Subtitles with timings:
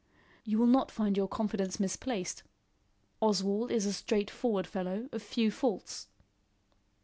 [0.43, 2.41] "You will not find your confidence misplaced.
[3.21, 6.07] Oswald is a straightforward fellow, of few faults."